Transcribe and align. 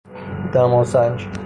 دما 0.53 0.83
سنج 0.83 1.27